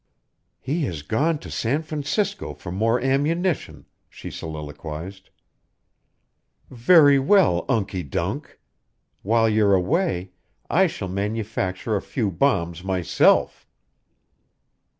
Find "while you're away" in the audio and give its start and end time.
9.21-10.31